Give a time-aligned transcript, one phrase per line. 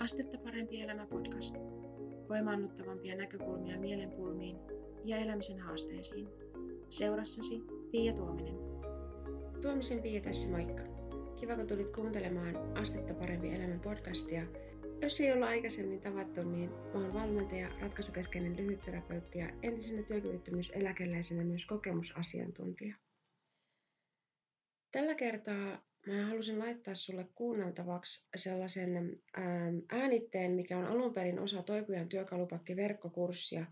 [0.00, 1.56] Astetta parempi elämä podcast.
[2.28, 4.56] Voimaannuttavampia näkökulmia mielenpulmiin
[5.04, 6.28] ja elämisen haasteisiin.
[6.90, 8.54] Seurassasi Pia Tuominen.
[9.62, 10.82] Tuomisen Pia tässä moikka.
[11.40, 14.46] Kiva kun tulit kuuntelemaan Astetta parempi elämä podcastia.
[15.02, 22.94] Jos ei olla aikaisemmin tavattu, niin oon valmentaja, ratkaisukeskeinen lyhytterapeutti ja entisenä työkyvyttömyyseläkeläisenä myös kokemusasiantuntija.
[24.92, 31.62] Tällä kertaa mä halusin laittaa sulle kuunneltavaksi sellaisen ähm, äänitteen, mikä on alun perin osa
[31.62, 33.66] Toipujan työkalupakki verkkokurssia.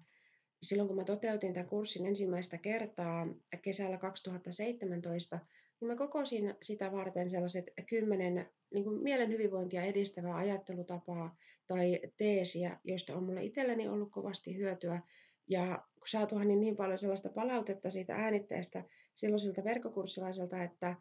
[0.62, 3.26] Silloin kun mä toteutin tämän kurssin ensimmäistä kertaa
[3.62, 5.38] kesällä 2017,
[5.80, 11.36] niin mä kokosin sitä varten sellaiset kymmenen niin kuin mielen hyvinvointia edistävää ajattelutapaa
[11.66, 15.02] tai teesiä, joista on mulle itselleni ollut kovasti hyötyä.
[15.48, 20.96] Ja saatuhan niin, niin paljon sellaista palautetta siitä äänitteestä silloiselta verkkokurssilaiselta, että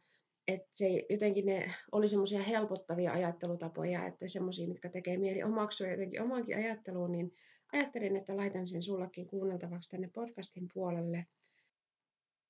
[0.48, 6.22] että se jotenkin ne oli semmoisia helpottavia ajattelutapoja, että semmoisia, mitkä tekee mieli omaksua jotenkin
[6.22, 7.32] omankin ajatteluun, niin
[7.74, 11.26] ajattelin, että laitan sen sullakin kuunneltavaksi tänne podcastin puolelle.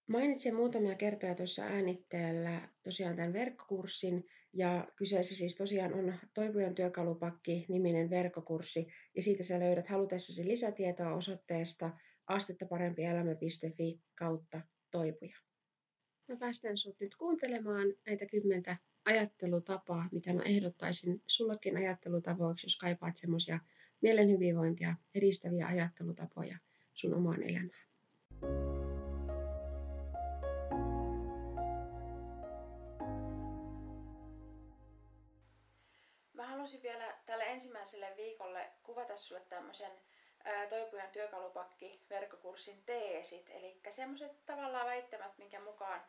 [0.08, 8.10] Mainitsin muutamia kertoja tuossa äänitteellä tosiaan tämän verkkokurssin, ja kyseessä siis tosiaan on Toipujan työkalupakki-niminen
[8.10, 11.92] verkkokurssi, ja siitä sä löydät halutessasi lisätietoa osoitteesta
[12.28, 14.62] astettaparempielämä.fi kautta
[14.92, 15.38] toipuja.
[16.28, 23.18] Mä päästän sut nyt kuuntelemaan näitä kymmentä ajattelutapaa, mitä mä ehdottaisin sullekin ajattelutavoiksi, jos kaipaat
[23.18, 23.60] semmoisia
[24.02, 26.58] mielen hyvinvointia edistäviä ajattelutapoja
[26.94, 27.88] sun omaan elämään.
[36.34, 39.92] Mä halusin vielä tälle ensimmäiselle viikolle kuvata sulle tämmöisen
[40.70, 46.02] Toipujan työkalupakki verkkokurssin teesit, eli semmoiset tavallaan väittämät, minkä mukaan,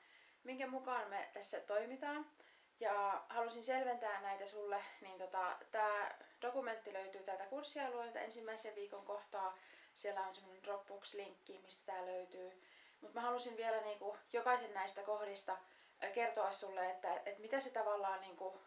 [0.44, 2.26] minkä mukaan me tässä toimitaan.
[2.80, 9.58] Ja halusin selventää näitä sulle, niin tota, tämä dokumentti löytyy täältä kurssialueelta ensimmäisen viikon kohtaa.
[9.94, 12.62] Siellä on semmoinen Dropbox-linkki, mistä tämä löytyy.
[13.00, 15.56] Mutta mä halusin vielä niinku jokaisen näistä kohdista
[16.14, 18.60] kertoa sulle, että, että mitä se tavallaan niinku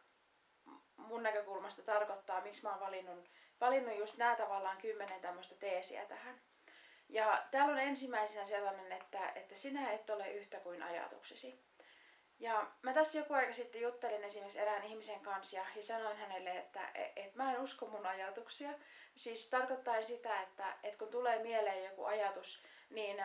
[1.11, 3.29] mun näkökulmasta tarkoittaa, miksi mä oon valinnut,
[3.61, 6.41] valinnut just nämä tavallaan kymmenen tämmöistä teesiä tähän.
[7.09, 11.65] Ja täällä on ensimmäisenä sellainen, että, että sinä et ole yhtä kuin ajatuksesi.
[12.39, 16.57] Ja mä tässä joku aika sitten juttelin esimerkiksi erään ihmisen kanssa ja, ja sanoin hänelle,
[16.57, 18.69] että et, et mä en usko mun ajatuksia.
[19.15, 23.23] Siis tarkoittaa sitä, että, että kun tulee mieleen joku ajatus, niin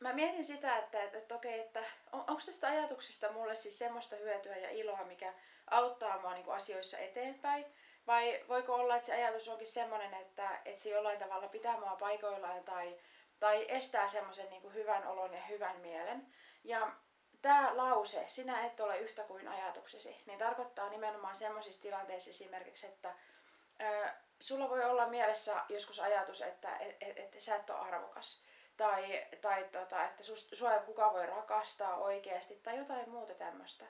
[0.00, 4.16] mä mietin sitä, että, että, että okei, että on, onko tästä ajatuksesta mulle siis semmoista
[4.16, 5.34] hyötyä ja iloa, mikä
[5.70, 7.66] auttaa mua niin kuin asioissa eteenpäin.
[8.06, 11.96] Vai voiko olla, että se ajatus onkin semmoinen, että, että se jollain tavalla pitää mua
[11.96, 12.96] paikoillaan tai,
[13.40, 16.26] tai estää semmoisen niin hyvän olon ja hyvän mielen.
[16.64, 16.92] Ja
[17.42, 23.14] tämä lause, sinä et ole yhtä kuin ajatuksesi, niin tarkoittaa nimenomaan semmoisissa tilanteissa esimerkiksi, että
[23.82, 24.08] ö,
[24.40, 28.44] sulla voi olla mielessä joskus ajatus, että et, et, et sä et ole arvokas
[28.76, 33.84] tai, tai tota, että sua kuka voi rakastaa oikeasti tai jotain muuta tämmöistä.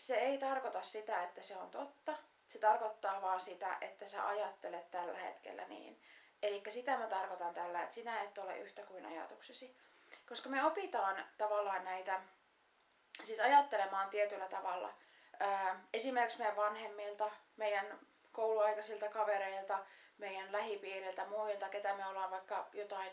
[0.00, 2.16] Se ei tarkoita sitä, että se on totta.
[2.46, 6.02] Se tarkoittaa vaan sitä, että sä ajattelet tällä hetkellä niin.
[6.42, 9.76] Eli sitä mä tarkoitan tällä, että sinä et ole yhtä kuin ajatuksesi.
[10.28, 12.20] Koska me opitaan tavallaan näitä,
[13.24, 14.94] siis ajattelemaan tietyllä tavalla.
[15.94, 17.98] esimerkiksi meidän vanhemmilta, meidän
[18.32, 19.78] kouluaikaisilta kavereilta,
[20.18, 23.12] meidän lähipiiriltä, muilta, ketä me ollaan vaikka jotain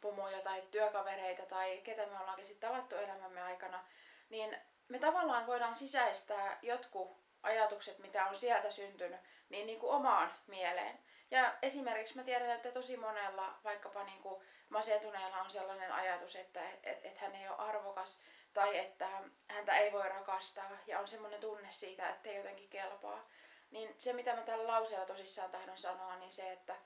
[0.00, 3.84] pomoja tai työkavereita tai ketä me ollaankin sitten tavattu elämämme aikana,
[4.30, 4.58] niin
[4.88, 10.98] me tavallaan voidaan sisäistää jotkut ajatukset, mitä on sieltä syntynyt, niin, niin kuin omaan mieleen.
[11.30, 16.70] Ja esimerkiksi mä tiedän, että tosi monella, vaikkapa niin kuin masentuneella on sellainen ajatus, että
[16.70, 18.20] et, et hän ei ole arvokas
[18.54, 19.08] tai että
[19.48, 23.28] häntä ei voi rakastaa ja on semmoinen tunne siitä, että ei jotenkin kelpaa.
[23.70, 26.76] Niin se, mitä mä tällä lauseella tosissaan tahdon sanoa, niin se, että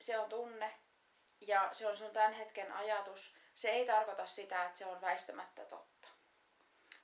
[0.00, 0.74] se on tunne
[1.40, 5.64] ja se on sun tämän hetken ajatus, se ei tarkoita sitä, että se on väistämättä
[5.64, 5.95] totta.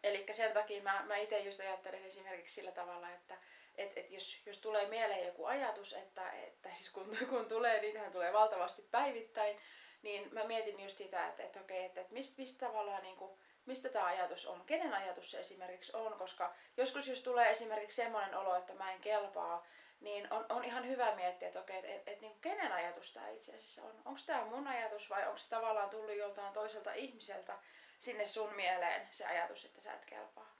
[0.03, 3.37] Eli sen takia mä, mä itse just ajattelen esimerkiksi sillä tavalla, että
[3.75, 8.13] et, et jos, jos tulee mieleen joku ajatus, että, että siis kun, kun tulee, niitähän
[8.13, 9.57] tulee valtavasti päivittäin,
[10.03, 13.39] niin mä mietin just sitä, että, että okei, että, että mistä, mistä tavallaan niin kuin,
[13.66, 18.34] mistä tämä ajatus on, kenen ajatus se esimerkiksi on, koska joskus jos tulee esimerkiksi semmoinen
[18.34, 19.66] olo, että mä en kelpaa,
[20.01, 23.28] niin on, on ihan hyvä miettiä, että okei, että et, et, niin kenen ajatus tämä
[23.28, 24.03] itse asiassa on.
[24.05, 27.59] Onko tämä mun ajatus vai onko se tavallaan tullut joltain toiselta ihmiseltä
[28.03, 30.57] sinne sun mieleen se ajatus, että sä et kelpaa.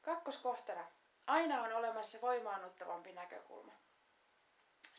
[0.00, 0.84] Kakkoskohtana.
[1.26, 3.72] Aina on olemassa voimaannuttavampi näkökulma.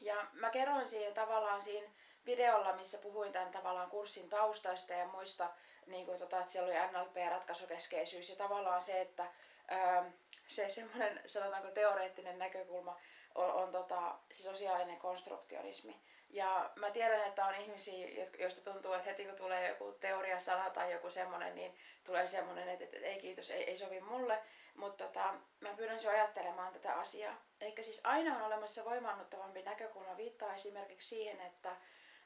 [0.02, 1.90] Ja mä kerroin siinä tavallaan siinä
[2.26, 5.54] videolla, missä puhuin tämän tavallaan kurssin taustasta ja muista,
[5.86, 9.32] niin kuin tota, että siellä oli NLP-ratkaisukeskeisyys ja tavallaan se, että
[9.68, 10.12] ää,
[10.48, 13.00] se semmoinen, sanotaanko teoreettinen näkökulma
[13.36, 16.02] on, on tota, se sosiaalinen konstruktionismi.
[16.34, 18.08] Ja mä tiedän, että on ihmisiä,
[18.40, 22.84] joista tuntuu, että heti kun tulee joku teoriasana tai joku semmoinen, niin tulee semmoinen, että,
[22.84, 24.40] että, että ei kiitos, ei, ei sovi mulle.
[24.76, 27.42] Mutta tota, mä pyydän sinua ajattelemaan tätä asiaa.
[27.62, 30.18] Eli siis aina on olemassa voimannuttavampi näkökulma.
[30.18, 31.76] Viittaa esimerkiksi siihen, että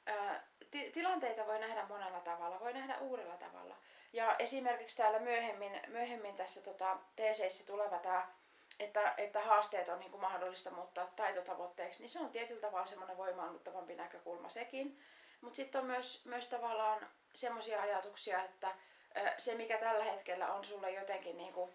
[0.06, 3.75] ää, ti- tilanteita voi nähdä monella tavalla, voi nähdä uudella tavalla.
[4.13, 8.27] Ja esimerkiksi täällä myöhemmin, myöhemmin tässä tota, teeseissä tuleva tämä
[8.80, 13.18] että, että haasteet on niin kuin mahdollista muuttaa taitotavoitteeksi, niin se on tietyllä tavalla semmoinen
[13.18, 15.00] voimaannuttavampi näkökulma sekin.
[15.42, 18.76] Mutta sitten on myös, myös tavallaan semmoisia ajatuksia, että
[19.38, 21.72] se mikä tällä hetkellä on sulle jotenkin niin kuin,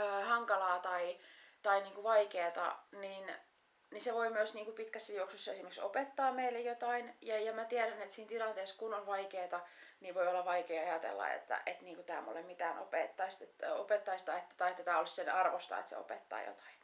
[0.00, 1.18] ö, hankalaa tai,
[1.62, 3.32] tai niin kuin vaikeaa, niin,
[3.90, 7.14] niin se voi myös niin kuin pitkässä juoksussa esimerkiksi opettaa meille jotain.
[7.20, 9.68] Ja, ja mä tiedän, että siinä tilanteessa kun on vaikeaa,
[10.00, 14.24] niin voi olla vaikea ajatella, että, että niin kuin tämä mulle mitään opettaisi, että, opettaisi
[14.24, 16.76] tai että, tai että tämä olisi sen arvosta, että se opettaa jotain.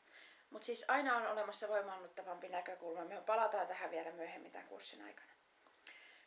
[0.50, 3.04] Mutta siis aina on olemassa voimaannuttavampi näkökulma.
[3.04, 5.32] Me palataan tähän vielä myöhemmin tämän kurssin aikana.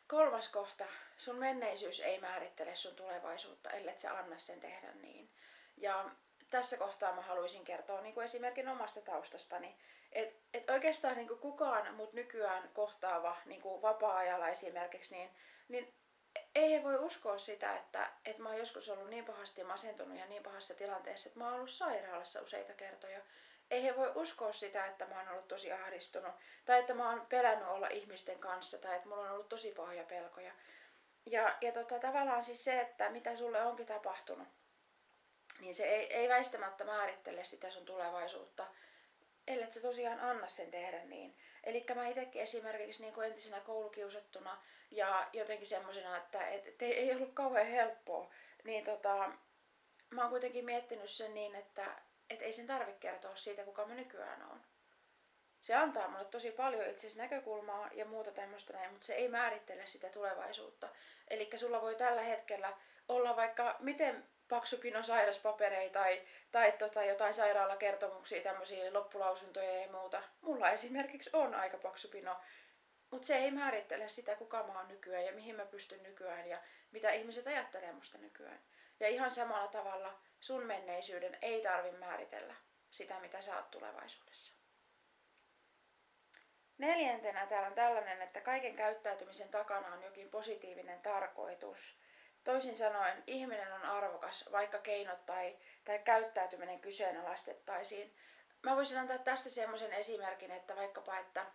[0.08, 0.84] Kolmas kohta.
[1.16, 5.30] Sun menneisyys ei määrittele sun tulevaisuutta, ellei sä anna sen tehdä niin.
[5.76, 6.10] Ja
[6.50, 9.76] tässä kohtaa mä haluaisin kertoa niin kuin esimerkin omasta taustastani,
[10.12, 15.30] että et oikeastaan niin kuin kukaan mut nykyään kohtaava niin kuin vapaa-ajalla esimerkiksi, niin,
[15.68, 15.94] niin
[16.54, 20.42] ei voi uskoa sitä, että, että mä oon joskus ollut niin pahasti masentunut ja niin
[20.42, 23.20] pahassa tilanteessa, että mä oon ollut sairaalassa useita kertoja.
[23.70, 26.34] Ei he voi uskoa sitä, että mä oon ollut tosi ahdistunut,
[26.64, 30.04] tai että mä oon pelännyt olla ihmisten kanssa, tai että mulla on ollut tosi pahoja
[30.04, 30.52] pelkoja.
[31.26, 34.48] Ja, ja tota, tavallaan siis se, että mitä sulle onkin tapahtunut,
[35.60, 38.66] niin se ei, ei väistämättä määrittele sitä sun tulevaisuutta,
[39.46, 41.36] ellei sä tosiaan anna sen tehdä niin.
[41.64, 47.14] Eli mä itsekin esimerkiksi niin kuin entisenä koulukiusattuna ja jotenkin semmoisena, että et, et ei
[47.14, 48.30] ollut kauhean helppoa,
[48.64, 49.32] niin tota,
[50.10, 53.94] mä oon kuitenkin miettinyt sen niin, että et ei sen tarvitse kertoa siitä, kuka mä
[53.94, 54.60] nykyään on.
[55.60, 59.86] Se antaa mulle tosi paljon itse näkökulmaa ja muuta tämmöistä näin, mutta se ei määrittele
[59.86, 60.88] sitä tulevaisuutta.
[61.28, 62.76] Eli sulla voi tällä hetkellä
[63.08, 66.22] olla vaikka miten paksu pino sairaspapereita tai,
[66.52, 70.22] tai tota, jotain sairaalakertomuksia, tämmöisiä loppulausuntoja ja muuta.
[70.40, 72.36] Mulla esimerkiksi on aika paksu pino,
[73.10, 76.62] mutta se ei määrittele sitä, kuka mä oon nykyään ja mihin mä pystyn nykyään ja
[76.90, 78.62] mitä ihmiset ajattelee musta nykyään.
[79.00, 82.54] Ja ihan samalla tavalla sun menneisyyden ei tarvi määritellä
[82.90, 84.52] sitä, mitä sä oot tulevaisuudessa.
[86.78, 91.96] Neljäntenä täällä on tällainen, että kaiken käyttäytymisen takana on jokin positiivinen tarkoitus–
[92.46, 98.16] Toisin sanoen, ihminen on arvokas, vaikka keinot tai, tai käyttäytyminen kyseenalaistettaisiin.
[98.62, 101.46] Mä voisin antaa tästä semmoisen esimerkin, että vaikkapa, että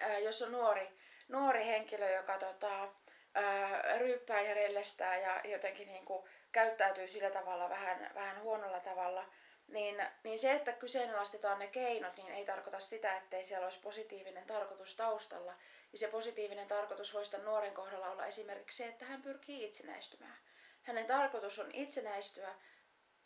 [0.00, 0.98] ää, jos on nuori,
[1.28, 2.88] nuori henkilö, joka tota,
[3.34, 9.32] ää, ryyppää ja rellestää ja jotenkin niin kuin, käyttäytyy sillä tavalla vähän, vähän huonolla tavalla,
[9.68, 14.46] niin, niin se, että kyseenalaistetaan ne keinot, niin ei tarkoita sitä, ettei siellä olisi positiivinen
[14.46, 15.54] tarkoitus taustalla.
[15.92, 20.38] Ja se positiivinen tarkoitus voisi tämän nuoren kohdalla olla esimerkiksi se, että hän pyrkii itsenäistymään.
[20.82, 22.54] Hänen tarkoitus on itsenäistyä,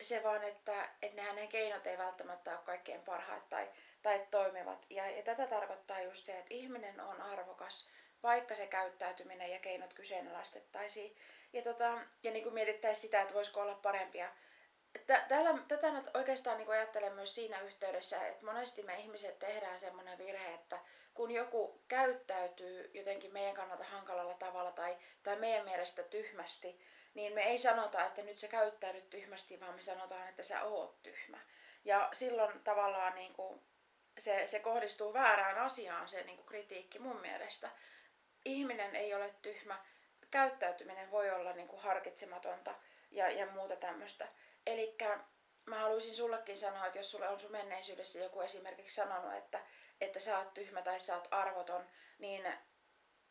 [0.01, 3.69] se vaan, että, että ne hänen keinot ei välttämättä ole kaikkein parhaat tai,
[4.01, 4.85] tai toimivat.
[4.89, 7.89] Ja, ja tätä tarkoittaa just se, että ihminen on arvokas,
[8.23, 11.15] vaikka se käyttäytyminen ja keinot kyseenalaistettaisiin.
[11.53, 14.31] Ja, tota, ja niin kuin mietittäisiin sitä, että voisiko olla parempia
[15.27, 20.17] Tällä, tätä mä oikeastaan niin ajattelen myös siinä yhteydessä, että monesti me ihmiset tehdään semmoinen
[20.17, 20.79] virhe, että
[21.13, 26.81] kun joku käyttäytyy jotenkin meidän kannalta hankalalla tavalla tai, tai meidän mielestä tyhmästi,
[27.13, 31.03] niin me ei sanota, että nyt sä käyttäydyt tyhmästi, vaan me sanotaan, että sä oot
[31.03, 31.39] tyhmä.
[31.85, 33.61] Ja silloin tavallaan niin kuin
[34.19, 37.69] se, se kohdistuu väärään asiaan, se niin kuin kritiikki mun mielestä.
[38.45, 39.85] Ihminen ei ole tyhmä,
[40.31, 42.75] käyttäytyminen voi olla niin kuin harkitsematonta
[43.11, 44.27] ja, ja muuta tämmöistä.
[44.67, 44.97] Eli
[45.65, 49.59] mä haluaisin sullekin sanoa, että jos sulle on sun menneisyydessä joku esimerkiksi sanonut, että,
[50.01, 51.87] että sä oot tyhmä tai sä oot arvoton,
[52.19, 52.53] niin,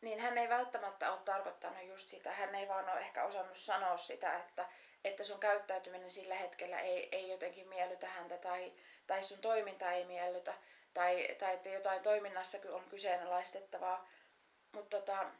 [0.01, 2.31] niin hän ei välttämättä ole tarkoittanut just sitä.
[2.31, 4.69] Hän ei vaan ole ehkä osannut sanoa sitä, että,
[5.05, 8.73] että sun käyttäytyminen sillä hetkellä ei, ei jotenkin miellytä häntä tai,
[9.07, 10.53] tai sun toiminta ei miellytä
[10.93, 14.09] tai, tai että jotain toiminnassa on kyseenalaistettavaa.
[14.71, 15.31] Mutta tota,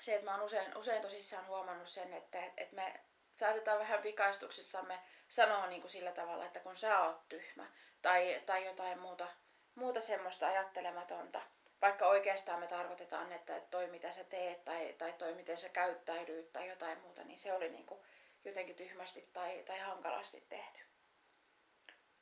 [0.00, 3.00] se, että mä oon usein, usein tosissaan huomannut sen, että, että me
[3.34, 4.98] saatetaan vähän vikaistuksissamme
[5.28, 7.66] sanoa niin kuin sillä tavalla, että kun sä oot tyhmä
[8.02, 9.28] tai, tai jotain muuta,
[9.74, 11.40] muuta semmoista ajattelematonta.
[11.82, 16.52] Vaikka oikeastaan me tarkoitetaan, että toi mitä sä teet tai, tai toi miten sä käyttäydyt
[16.52, 18.00] tai jotain muuta, niin se oli niin kuin
[18.44, 20.80] jotenkin tyhmästi tai, tai hankalasti tehty.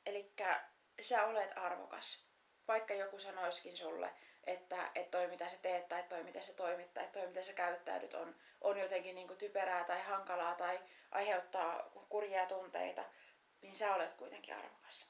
[0.05, 0.33] Eli
[1.01, 2.25] sä olet arvokas.
[2.67, 4.13] Vaikka joku sanoiskin sulle,
[4.47, 7.53] että, että toi mitä sä teet tai toi miten sä toimit tai toi miten sä
[7.53, 10.79] käyttäydyt on, on jotenkin niin kuin typerää tai hankalaa tai
[11.11, 13.03] aiheuttaa kurjia tunteita,
[13.61, 15.05] niin sä olet kuitenkin arvokas.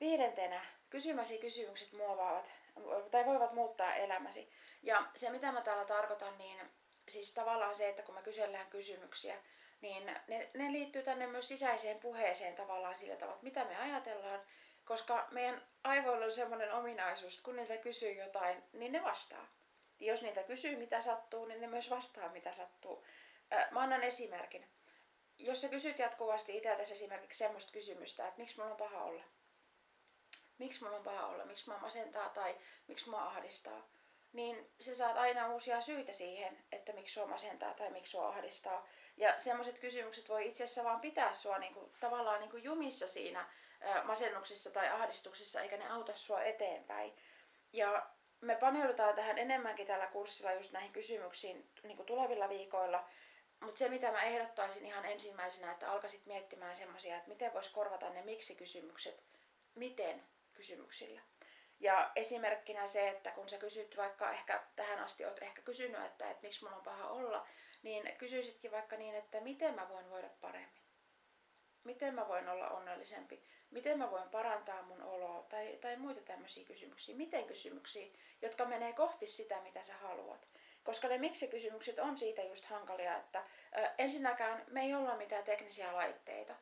[0.00, 2.44] Viidentenä, kysymäsi kysymykset muovaavat
[3.10, 4.52] tai voivat muuttaa elämäsi.
[4.82, 6.58] Ja se mitä mä täällä tarkoitan, niin
[7.08, 9.36] siis tavallaan se, että kun me kysellään kysymyksiä,
[9.80, 14.40] niin ne, ne liittyy tänne myös sisäiseen puheeseen tavallaan sillä tavalla, että mitä me ajatellaan,
[14.84, 19.46] koska meidän aivoilla on semmoinen ominaisuus, että kun niiltä kysyy jotain, niin ne vastaa.
[20.00, 23.04] Ja jos niitä kysyy, mitä sattuu, niin ne myös vastaa, mitä sattuu.
[23.70, 24.68] Mä annan esimerkin.
[25.38, 29.24] Jos sä kysyt jatkuvasti itseltäsi esimerkiksi semmoista kysymystä, että miksi mulla on paha olla,
[30.58, 33.88] miksi mulla on paha olla, miksi mä masentaa tai miksi mä ahdistaa,
[34.32, 38.88] niin sä saat aina uusia syitä siihen, että miksi sua masentaa tai miksi sua ahdistaa.
[39.16, 43.50] Ja semmoiset kysymykset voi itse asiassa vaan pitää sua niinku, tavallaan niinku jumissa siinä
[43.82, 47.16] ää, masennuksessa tai ahdistuksessa, eikä ne auta sua eteenpäin.
[47.72, 48.10] Ja
[48.40, 53.08] me paneudutaan tähän enemmänkin tällä kurssilla just näihin kysymyksiin niin tulevilla viikoilla.
[53.60, 58.10] Mutta se, mitä mä ehdottaisin ihan ensimmäisenä, että alkaisit miettimään semmoisia, että miten voisi korvata
[58.10, 59.22] ne miksi-kysymykset,
[59.74, 60.22] miten
[60.54, 61.20] kysymyksillä.
[61.80, 66.30] Ja esimerkkinä se, että kun sä kysyt vaikka ehkä tähän asti oot ehkä kysynyt, että,
[66.30, 67.46] että miksi mulla on paha olla,
[67.82, 70.82] niin kysyisitkin vaikka niin, että miten mä voin voida paremmin.
[71.84, 73.42] Miten mä voin olla onnellisempi?
[73.72, 75.46] Miten mä voin parantaa mun oloa?
[75.48, 77.16] Tai, tai muita tämmöisiä kysymyksiä.
[77.16, 78.06] Miten kysymyksiä,
[78.42, 80.48] jotka menee kohti sitä, mitä sä haluat.
[80.84, 83.44] Koska ne miksi-kysymykset on siitä just hankalia, että
[83.78, 86.54] ö, ensinnäkään me ei olla mitään teknisiä laitteita.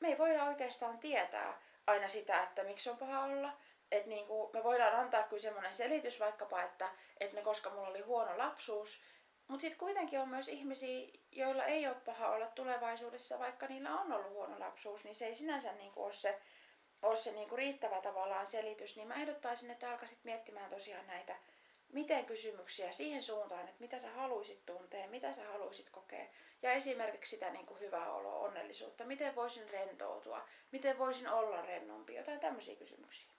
[0.00, 3.52] Me ei voida oikeastaan tietää aina sitä, että miksi on paha olla
[3.92, 6.90] että niinku, me voidaan antaa kyllä semmoinen selitys vaikkapa, että,
[7.20, 9.00] että ne, koska mulla oli huono lapsuus,
[9.50, 14.12] mutta sitten kuitenkin on myös ihmisiä, joilla ei ole paha olla tulevaisuudessa, vaikka niillä on
[14.12, 16.40] ollut huono lapsuus, niin se ei sinänsä niinku ole se,
[17.02, 18.96] ole se niinku riittävä tavallaan selitys.
[18.96, 21.36] Niin mä ehdottaisin, että alkaisit miettimään tosiaan näitä
[21.92, 26.26] miten kysymyksiä siihen suuntaan, että mitä sä haluaisit tuntea, mitä sä haluaisit kokea.
[26.62, 32.14] Ja esimerkiksi sitä niin kuin hyvää oloa, onnellisuutta, miten voisin rentoutua, miten voisin olla rennompi,
[32.14, 33.30] jotain tämmöisiä kysymyksiä.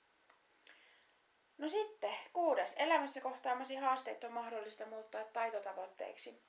[1.61, 2.75] No sitten, kuudes.
[2.77, 6.41] Elämässä kohtaamasi haasteet on mahdollista muuttaa taitotavoitteiksi.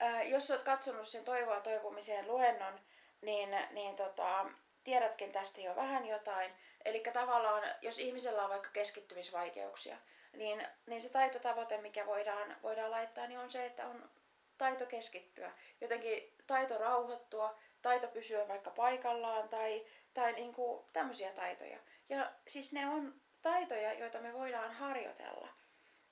[0.00, 2.80] Ää, jos olet katsonut sen toivoa toipumiseen luennon,
[3.22, 4.46] niin, niin tota,
[4.84, 6.52] tiedätkin tästä jo vähän jotain.
[6.84, 9.96] Eli tavallaan, jos ihmisellä on vaikka keskittymisvaikeuksia,
[10.32, 14.10] niin, niin se taitotavoite, mikä voidaan, voidaan laittaa, niin on se, että on
[14.58, 15.52] taito keskittyä.
[15.80, 21.78] Jotenkin taito rauhoittua, taito pysyä vaikka paikallaan tai, tai niin kuin tämmöisiä taitoja.
[22.08, 25.48] Ja siis ne on taitoja, joita me voidaan harjoitella.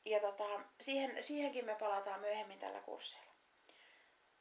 [0.04, 3.32] Ja tota, siihen, siihenkin me palataan myöhemmin tällä kurssilla.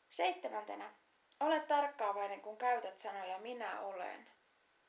[0.10, 0.94] Seitsemäntenä,
[1.40, 4.28] ole tarkkaavainen, kun käytät sanoja minä olen.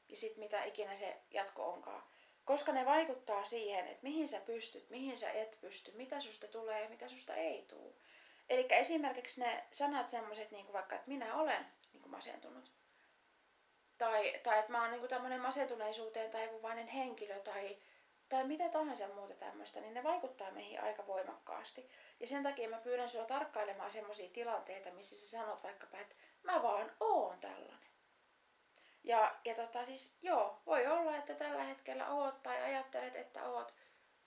[0.09, 2.03] Ja sitten mitä ikinä se jatko onkaan.
[2.45, 6.83] Koska ne vaikuttaa siihen, että mihin sä pystyt, mihin sä et pysty, mitä susta tulee
[6.83, 7.95] ja mitä susta ei tule.
[8.49, 12.76] Eli esimerkiksi ne sanat semmoiset, niin kuin vaikka, että minä olen niin kuin masentunut.
[13.99, 17.77] Tai, tai että mä oon niin tämmöinen masentuneisuuteen taipuvainen henkilö tai,
[18.29, 21.91] tai mitä tahansa muuta tämmöistä, niin ne vaikuttaa meihin aika voimakkaasti.
[22.21, 26.63] Ja sen takia mä pyydän sua tarkkailemaan semmoisia tilanteita, missä sä sanot vaikkapa, että mä
[26.63, 27.91] vaan oon tällainen.
[29.05, 33.75] Ja, ja tota siis joo, voi olla, että tällä hetkellä oot tai ajattelet, että oot.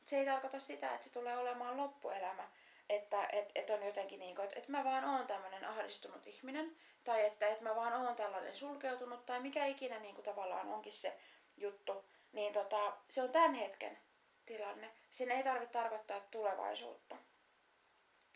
[0.06, 2.48] Se ei tarkoita sitä, että se tulee olemaan loppuelämä.
[2.90, 6.76] Että et, et on jotenkin niin kuin, että, että mä vaan oon tämmöinen ahdistunut ihminen.
[7.04, 9.26] Tai että, että mä vaan oon tällainen sulkeutunut.
[9.26, 11.20] Tai mikä ikinä niin kuin tavallaan onkin se
[11.58, 12.06] juttu.
[12.32, 13.98] Niin tota, se on tämän hetken
[14.46, 14.92] tilanne.
[15.12, 17.16] Sen ei tarvitse tarkoittaa tulevaisuutta.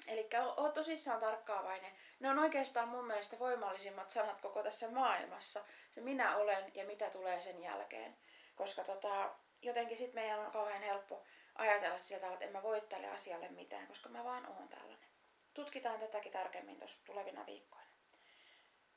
[0.07, 1.91] Eli ole tosissaan tarkkaavainen.
[2.19, 5.63] Ne on oikeastaan mun mielestä voimallisimmat sanat koko tässä maailmassa.
[5.91, 8.17] Se minä olen ja mitä tulee sen jälkeen.
[8.55, 11.23] Koska tota, jotenkin sitten meidän on kauhean helppo
[11.55, 15.09] ajatella sillä tavalla, että en mä voi tälle asialle mitään, koska mä vaan oon tällainen.
[15.53, 17.87] Tutkitaan tätäkin tarkemmin tuossa tulevina viikkoina.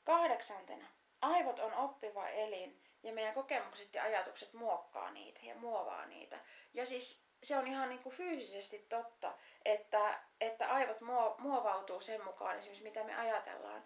[0.03, 0.87] Kahdeksantena.
[1.21, 6.39] Aivot on oppiva elin ja meidän kokemukset ja ajatukset muokkaa niitä ja muovaa niitä.
[6.73, 9.33] Ja siis se on ihan niin kuin fyysisesti totta,
[9.65, 11.01] että, että aivot
[11.37, 13.85] muovautuu sen mukaan esimerkiksi mitä me ajatellaan.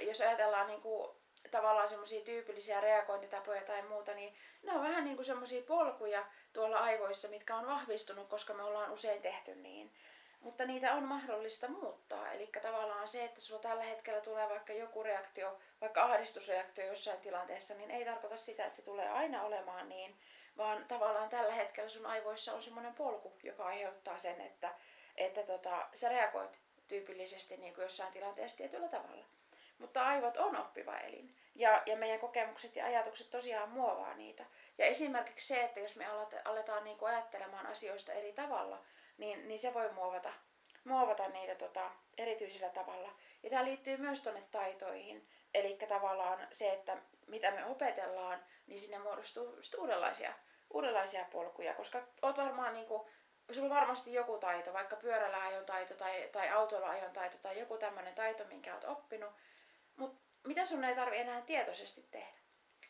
[0.00, 1.16] Jos ajatellaan niin kuin
[1.50, 6.78] tavallaan semmoisia tyypillisiä reagointitapoja tai muuta, niin ne on vähän niin kuin semmoisia polkuja tuolla
[6.78, 9.92] aivoissa, mitkä on vahvistunut, koska me ollaan usein tehty niin.
[10.40, 12.32] Mutta niitä on mahdollista muuttaa.
[12.32, 17.74] Eli tavallaan se, että sulla tällä hetkellä tulee vaikka joku reaktio, vaikka ahdistusreaktio jossain tilanteessa,
[17.74, 20.16] niin ei tarkoita sitä, että se tulee aina olemaan niin,
[20.56, 24.74] vaan tavallaan tällä hetkellä sun aivoissa on semmoinen polku, joka aiheuttaa sen, että,
[25.16, 29.24] että tota, sä reagoit tyypillisesti niin kuin jossain tilanteessa tietyllä tavalla.
[29.80, 34.44] Mutta aivot on oppiva elin ja, ja meidän kokemukset ja ajatukset tosiaan muovaa niitä.
[34.78, 36.06] Ja esimerkiksi se, että jos me
[36.44, 38.82] aletaan niin kuin ajattelemaan asioista eri tavalla,
[39.18, 40.32] niin, niin se voi muovata,
[40.84, 43.12] muovata niitä tota, erityisellä tavalla.
[43.42, 45.28] Ja tämä liittyy myös tuonne taitoihin.
[45.54, 46.96] Eli tavallaan se, että
[47.26, 50.32] mitä me opetellaan, niin sinne muodostuu uudenlaisia,
[50.70, 53.02] uudenlaisia polkuja, koska oot varmaan niin kuin,
[53.50, 57.58] sulla on varmasti joku taito, vaikka pyörällä ajon taito tai, tai autolla ajon taito tai
[57.58, 59.32] joku tämmöinen taito, minkä oot oppinut,
[60.00, 62.40] mutta mitä sun ei tarvi enää tietoisesti tehdä?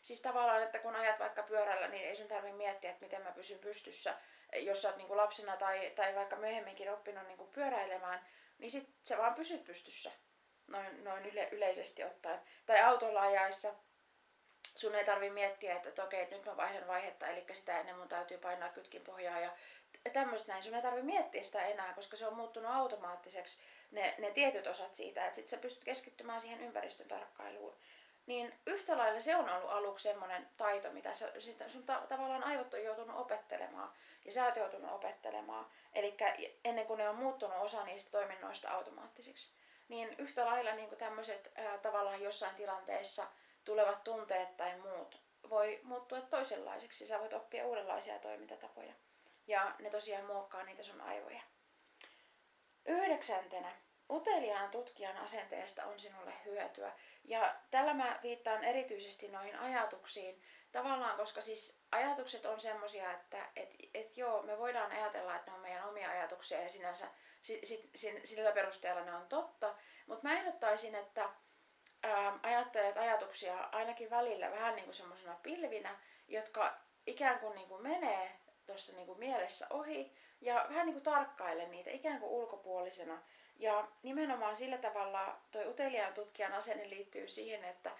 [0.02, 3.32] Siis tavallaan, että kun ajat vaikka pyörällä, niin ei sun tarvi miettiä, että miten mä
[3.32, 4.14] pysyn pystyssä.
[4.56, 8.26] Jos sä oot niin lapsena tai, tai vaikka myöhemminkin oppinut niin pyöräilemään,
[8.58, 10.10] niin sit sä vaan pysyt pystyssä.
[10.66, 12.40] Noin, noin yle, yleisesti ottaen.
[12.66, 13.74] Tai autolla ajaessa
[14.74, 18.08] sun ei tarvi miettiä, että, että okei, nyt mä vaihdan vaihetta, eli sitä ennen mun
[18.08, 19.52] täytyy painaa kytkin pohjaa ja
[20.12, 20.62] tämmöistä näin.
[20.62, 23.58] Sun ei tarvi miettiä sitä enää, koska se on muuttunut automaattiseksi
[23.90, 27.76] ne, ne tietyt osat siitä, että sit sä pystyt keskittymään siihen ympäristön tarkkailuun.
[28.26, 31.32] Niin yhtä lailla se on ollut aluksi semmoinen taito, mitä sä,
[31.68, 33.92] sun ta- tavallaan aivot on joutunut opettelemaan
[34.24, 35.66] ja sä oot joutunut opettelemaan.
[35.92, 36.16] Eli
[36.64, 39.52] ennen kuin ne on muuttunut osa niistä toiminnoista automaattisiksi.
[39.88, 41.52] Niin yhtä lailla niin tämmöiset
[41.82, 43.26] tavallaan jossain tilanteessa
[43.64, 47.06] tulevat tunteet tai muut voi muuttua toisenlaiseksi.
[47.06, 48.92] Sä voit oppia uudenlaisia toimintatapoja.
[49.46, 51.40] Ja ne tosiaan muokkaa niitä sun aivoja.
[52.86, 53.72] Yhdeksäntenä,
[54.10, 56.92] uteliaan tutkijan asenteesta on sinulle hyötyä.
[57.24, 60.42] Ja tällä mä viittaan erityisesti noihin ajatuksiin,
[60.72, 65.56] tavallaan koska siis ajatukset on semmosia, että et, et joo, me voidaan ajatella, että ne
[65.56, 67.08] on meidän omia ajatuksia ja sinänsä
[67.42, 69.74] si, si, si, sillä perusteella ne on totta,
[70.06, 71.30] mutta mä ehdottaisin, että
[72.02, 77.82] ää, ajattelet ajatuksia ainakin välillä vähän niin kuin semmoisena pilvinä, jotka ikään kuin, niin kuin
[77.82, 83.22] menee tuossa niin mielessä ohi ja vähän niin kuin tarkkaile niitä ikään kuin ulkopuolisena.
[83.56, 87.90] Ja nimenomaan sillä tavalla toi uteliaan tutkijan asenne liittyy siihen, että,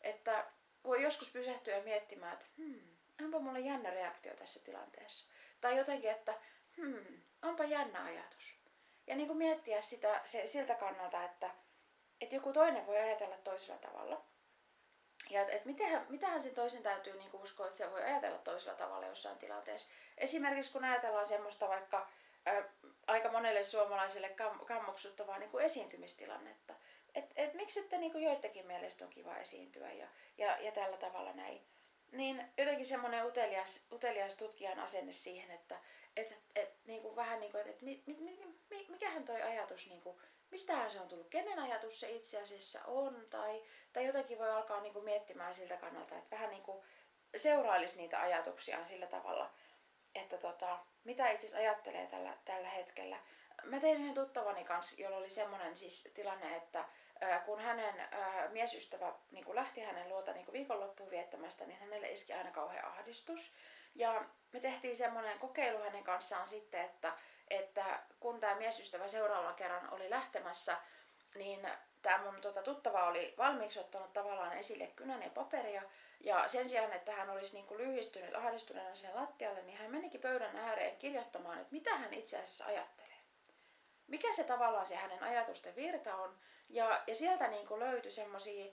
[0.00, 0.46] että
[0.84, 2.80] voi joskus pysähtyä miettimään, että hmm,
[3.24, 5.28] onpa mulla jännä reaktio tässä tilanteessa.
[5.60, 6.34] Tai jotenkin, että
[6.76, 8.56] hmm, onpa jännä ajatus.
[9.06, 11.50] Ja niin kuin miettiä sitä se, siltä kannalta, että,
[12.20, 14.24] että joku toinen voi ajatella toisella tavalla.
[15.30, 18.76] Ja että et mitähän, mitähän sen toisen täytyy niinku uskoa, että se voi ajatella toisella
[18.76, 19.88] tavalla jossain tilanteessa.
[20.18, 22.08] Esimerkiksi kun ajatellaan semmoista vaikka
[22.48, 22.64] ä,
[23.06, 26.74] aika monelle suomalaiselle kam, kammoksuttavaa niinku esiintymistilannetta.
[27.14, 30.08] Että et, miksi sitten niinku joidenkin mielestä on kiva esiintyä ja,
[30.38, 31.66] ja, ja tällä tavalla näin.
[32.12, 35.78] Niin jotenkin semmoinen utelias, utelias tutkijan asenne siihen, että
[36.16, 38.38] et, et, niinku vähän niin kuin, että et, mi, mi,
[38.70, 40.20] mi, mikähän toi ajatus niinku,
[40.52, 43.62] mistähän se on tullut, kenen ajatus se itse asiassa on, tai,
[43.92, 46.82] tai jotenkin voi alkaa niin kuin miettimään siltä kannalta, että vähän niin kuin
[47.36, 49.50] seurailisi niitä ajatuksiaan sillä tavalla,
[50.14, 53.18] että tota, mitä itse asiassa ajattelee tällä, tällä hetkellä.
[53.64, 56.84] Mä tein yhden tuttavani kanssa, jolla oli semmoinen siis tilanne, että
[57.46, 58.08] kun hänen
[58.48, 63.52] miesystävä niin kun lähti hänen luota niin viikonloppuun viettämästä, niin hänelle iski aina kauhean ahdistus.
[63.94, 67.12] Ja me tehtiin semmoinen kokeilu hänen kanssaan sitten, että
[67.50, 68.01] että
[68.42, 70.76] tämä miesystävä seuraavan kerran oli lähtemässä,
[71.34, 71.68] niin
[72.02, 75.82] tämä mun tota, tuttava oli valmiiksi ottanut tavallaan esille kynän ja paperia.
[76.20, 80.20] Ja sen sijaan, että hän olisi niin kuin lyhistynyt ahdistuneena sen lattialle, niin hän menikin
[80.20, 83.16] pöydän ääreen kirjoittamaan, että mitä hän itse asiassa ajattelee.
[84.06, 86.38] Mikä se tavallaan se hänen ajatusten virta on.
[86.68, 88.72] Ja, ja sieltä niin kuin löytyi semmoisia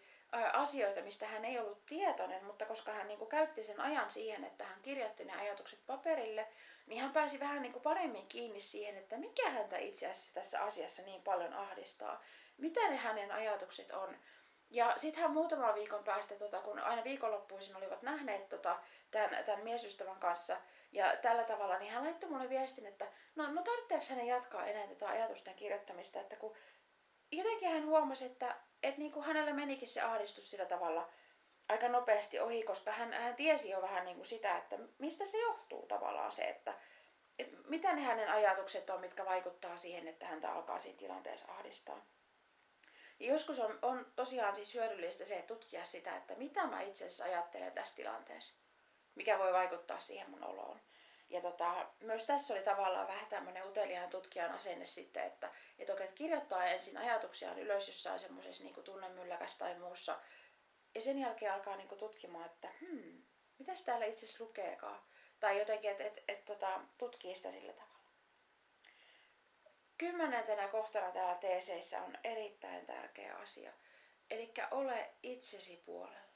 [0.53, 4.43] asioita, mistä hän ei ollut tietoinen, mutta koska hän niin kuin käytti sen ajan siihen,
[4.43, 6.47] että hän kirjoitti ne ajatukset paperille,
[6.89, 10.63] niin hän pääsi vähän niin kuin paremmin kiinni siihen, että mikä häntä itse asiassa tässä
[10.63, 12.21] asiassa niin paljon ahdistaa.
[12.57, 14.17] Mitä ne hänen ajatukset on.
[14.69, 18.79] Ja sitten hän muutaman viikon päästä, tota, kun aina viikonloppuisin olivat nähneet tota,
[19.11, 20.57] tämän, tämän miesystävän kanssa
[20.91, 24.87] ja tällä tavalla, niin hän laittoi mulle viestin, että no, no tarvitseeko hänen jatkaa enää
[24.87, 26.55] tätä ajatusten kirjoittamista, että kun
[27.31, 31.09] jotenkin hän huomasi, että, että niin kuin hänellä menikin se ahdistus sillä tavalla
[31.69, 35.37] aika nopeasti ohi, koska hän, hän tiesi jo vähän niin kuin sitä, että mistä se
[35.37, 36.73] johtuu tavallaan se, että,
[37.39, 42.05] että mitä ne hänen ajatukset on, mitkä vaikuttaa siihen, että häntä alkaa siinä tilanteessa ahdistaa.
[43.19, 47.05] Ja joskus on, on tosiaan siis hyödyllistä se, että tutkia sitä, että mitä mä itse
[47.05, 48.53] asiassa ajattelen tässä tilanteessa,
[49.15, 50.79] mikä voi vaikuttaa siihen mun oloon.
[51.29, 56.13] Ja tota, myös tässä oli tavallaan vähän tämmöinen uteliaan tutkijan asenne sitten, että, että oikein
[56.13, 60.19] kirjoittaa ensin ajatuksiaan ylös jossain semmoisessa niin tunnemylläkäs tai muussa.
[60.99, 63.23] Ja sen jälkeen alkaa niin tutkimaan, että hmm,
[63.59, 65.01] mitäs täällä itse asiassa lukeekaan.
[65.39, 68.11] Tai jotenkin, että et, et, tota, tutkii sitä sillä tavalla.
[69.97, 73.73] Kymmenentenä kohtana täällä teeseissä on erittäin tärkeä asia.
[74.31, 76.29] Eli ole itsesi puolella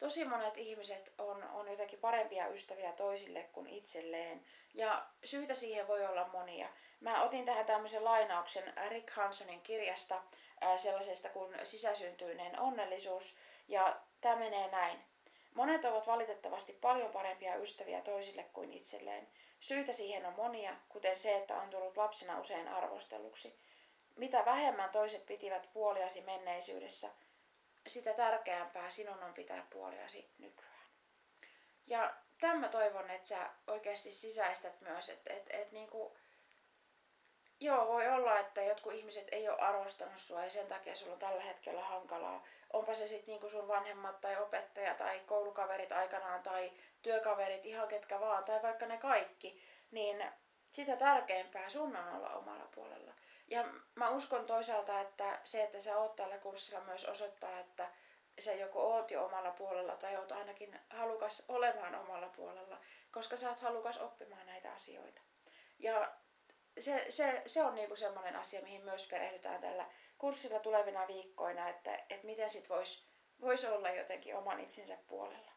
[0.00, 4.44] tosi monet ihmiset on, on jotenkin parempia ystäviä toisille kuin itselleen.
[4.74, 6.68] Ja syitä siihen voi olla monia.
[7.00, 10.22] Mä otin tähän tämmöisen lainauksen Rick Hansonin kirjasta
[10.76, 13.36] sellaisesta kuin sisäsyntyinen onnellisuus.
[13.70, 15.04] Ja tämä menee näin.
[15.54, 19.28] Monet ovat valitettavasti paljon parempia ystäviä toisille kuin itselleen.
[19.60, 23.58] Syitä siihen on monia, kuten se, että on tullut lapsena usein arvostelluksi.
[24.16, 27.08] Mitä vähemmän toiset pitivät puoliasi menneisyydessä,
[27.86, 30.84] sitä tärkeämpää sinun on pitää puoliasi nykyään.
[31.86, 36.16] Ja tämä toivon, että sä oikeasti sisäistät myös, että et, et niinku,
[37.60, 41.18] joo, voi olla, että jotkut ihmiset ei ole arvostanut sua ja sen takia sulla on
[41.18, 42.44] tällä hetkellä hankalaa.
[42.72, 48.20] Onpa se sitten niinku sun vanhemmat tai opettaja tai koulukaverit aikanaan tai työkaverit, ihan ketkä
[48.20, 50.24] vaan, tai vaikka ne kaikki, niin
[50.72, 53.14] sitä tärkeämpää sun on olla omalla puolella.
[53.48, 57.88] Ja mä uskon toisaalta, että se, että sä oot tällä kurssilla myös osoittaa, että
[58.40, 63.48] sä joko oot jo omalla puolella tai oot ainakin halukas olemaan omalla puolella, koska sä
[63.48, 65.22] oot halukas oppimaan näitä asioita.
[65.78, 66.12] Ja
[66.80, 69.86] se, se, se on niinku semmoinen asia, mihin myös perehdytään tällä
[70.18, 75.52] kurssilla tulevina viikkoina, että, että miten sit voisi vois olla jotenkin oman itsensä puolella.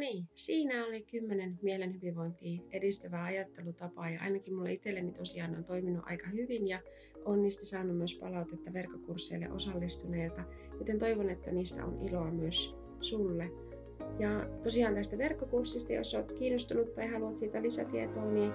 [0.00, 6.04] Niin, siinä oli kymmenen mielen hyvinvointia edistävää ajattelutapaa ja ainakin mulle itselleni tosiaan on toiminut
[6.06, 6.80] aika hyvin ja
[7.24, 10.44] on niistä saanut myös palautetta verkkokursseille osallistuneilta,
[10.78, 13.69] joten toivon, että niistä on iloa myös sulle.
[14.18, 18.52] Ja tosiaan tästä verkkokurssista, jos olet kiinnostunut tai haluat siitä lisätietoa, niin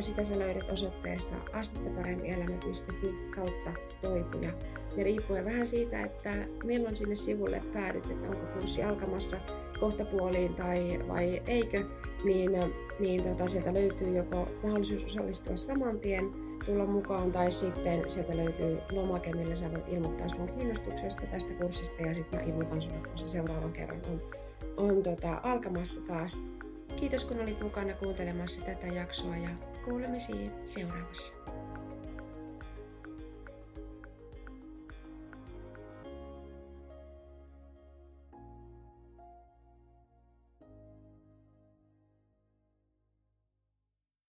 [0.00, 4.52] sitä sä löydät osoitteesta astettaparempielämä.fi kautta toipuja.
[4.96, 9.36] Ja riippuen vähän siitä, että milloin sinne sivulle päädyt, että onko kurssi alkamassa
[9.80, 11.84] kohta puoliin tai vai eikö,
[12.24, 12.50] niin,
[13.00, 16.30] niin tota, sieltä löytyy joko mahdollisuus osallistua saman tien,
[16.66, 22.02] tulla mukaan tai sitten sieltä löytyy lomake, millä sä voit ilmoittaa sun kiinnostuksesta tästä kurssista
[22.02, 24.22] ja sitten mä ilmoitan sulle, kun se seuraavan kerran on,
[24.80, 26.32] on tota, alkamassa taas.
[26.96, 29.50] Kiitos kun olit mukana kuuntelemassa tätä jaksoa ja
[29.84, 31.49] kuulemisiin seuraavassa.